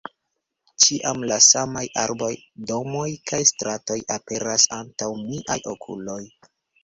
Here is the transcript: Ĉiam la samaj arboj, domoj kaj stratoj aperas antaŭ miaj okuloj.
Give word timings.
Ĉiam 0.83 1.19
la 1.31 1.35
samaj 1.47 1.83
arboj, 2.03 2.29
domoj 2.71 3.05
kaj 3.31 3.41
stratoj 3.51 3.99
aperas 4.15 4.67
antaŭ 4.81 5.11
miaj 5.29 5.59
okuloj. 5.77 6.19